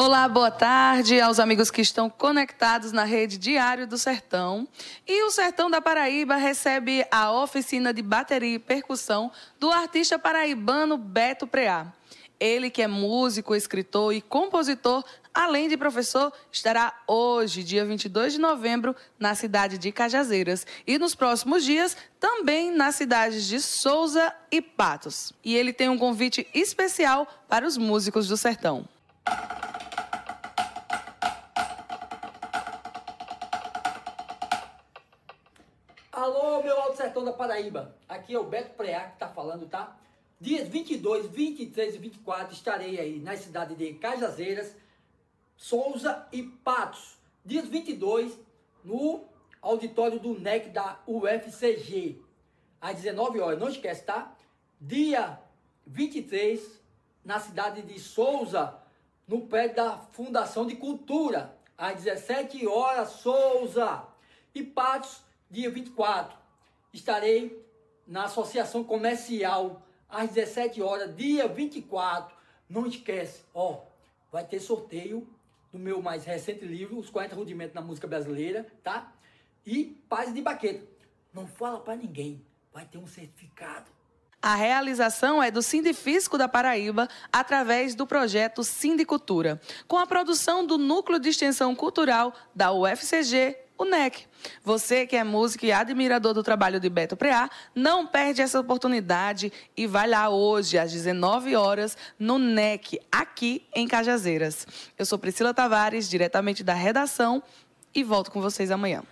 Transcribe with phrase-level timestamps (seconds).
[0.00, 4.68] Olá, boa tarde aos amigos que estão conectados na rede Diário do Sertão.
[5.04, 10.96] E o Sertão da Paraíba recebe a oficina de bateria e percussão do artista paraibano
[10.96, 11.92] Beto Preá.
[12.38, 15.02] Ele, que é músico, escritor e compositor,
[15.34, 20.64] além de professor, estará hoje, dia 22 de novembro, na cidade de Cajazeiras.
[20.86, 25.32] E nos próximos dias, também nas cidades de Souza e Patos.
[25.44, 28.88] E ele tem um convite especial para os músicos do sertão.
[36.20, 37.94] Alô, meu Alto Sertão da Paraíba.
[38.08, 39.96] Aqui é o Beto Preá que está falando, tá?
[40.40, 44.74] Dias 22, 23 e 24 estarei aí na cidade de Cajazeiras,
[45.56, 47.16] Souza e Patos.
[47.44, 48.36] Dias 22
[48.82, 49.26] no
[49.62, 52.20] auditório do NEC da UFCG,
[52.80, 53.60] às 19 horas.
[53.60, 54.36] Não esquece, tá?
[54.80, 55.38] Dia
[55.86, 56.80] 23
[57.24, 58.76] na cidade de Souza,
[59.28, 64.02] no pé da Fundação de Cultura, às 17 horas, Souza.
[64.52, 66.36] E Patos, dia 24,
[66.92, 67.64] estarei
[68.06, 72.36] na Associação Comercial, às 17 horas, dia 24.
[72.68, 73.80] Não esquece, ó,
[74.30, 75.26] vai ter sorteio
[75.72, 79.12] do meu mais recente livro, Os 40 Rudimentos na Música Brasileira, tá?
[79.66, 80.86] E Paz de Baqueta.
[81.32, 83.86] Não fala para ninguém, vai ter um certificado.
[84.40, 90.78] A realização é do Sindifisco da Paraíba através do projeto Sindicultura, com a produção do
[90.78, 94.26] Núcleo de Extensão Cultural da UFCG, o NEC.
[94.64, 99.52] Você que é músico e admirador do trabalho de Beto Preá, não perde essa oportunidade
[99.76, 104.66] e vai lá hoje às 19 horas no NEC, aqui em Cajazeiras.
[104.98, 107.42] Eu sou Priscila Tavares, diretamente da redação
[107.94, 109.02] e volto com vocês amanhã.